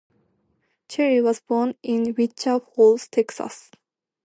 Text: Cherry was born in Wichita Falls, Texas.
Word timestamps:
Cherry 0.87 1.21
was 1.21 1.41
born 1.41 1.75
in 1.83 2.15
Wichita 2.17 2.59
Falls, 2.73 3.07
Texas. 3.07 3.69